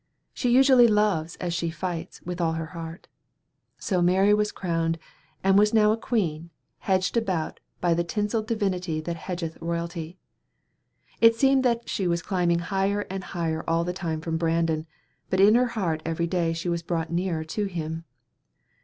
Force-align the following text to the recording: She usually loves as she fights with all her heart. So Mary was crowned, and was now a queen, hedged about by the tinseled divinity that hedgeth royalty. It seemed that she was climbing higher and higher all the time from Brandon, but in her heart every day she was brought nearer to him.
She 0.33 0.49
usually 0.49 0.87
loves 0.87 1.35
as 1.35 1.53
she 1.53 1.69
fights 1.69 2.23
with 2.23 2.41
all 2.41 2.53
her 2.53 2.65
heart. 2.73 3.07
So 3.77 4.01
Mary 4.01 4.33
was 4.33 4.51
crowned, 4.51 4.97
and 5.43 5.59
was 5.59 5.75
now 5.75 5.91
a 5.91 5.95
queen, 5.97 6.49
hedged 6.79 7.17
about 7.17 7.59
by 7.81 7.93
the 7.93 8.03
tinseled 8.03 8.47
divinity 8.47 8.99
that 8.99 9.15
hedgeth 9.15 9.59
royalty. 9.61 10.17
It 11.19 11.35
seemed 11.35 11.63
that 11.65 11.87
she 11.87 12.07
was 12.07 12.23
climbing 12.23 12.57
higher 12.73 13.01
and 13.11 13.23
higher 13.25 13.63
all 13.67 13.83
the 13.83 13.93
time 13.93 14.21
from 14.21 14.37
Brandon, 14.39 14.87
but 15.29 15.39
in 15.39 15.53
her 15.53 15.67
heart 15.67 16.01
every 16.03 16.25
day 16.25 16.51
she 16.53 16.67
was 16.67 16.81
brought 16.81 17.11
nearer 17.11 17.43
to 17.43 17.65
him. 17.65 18.03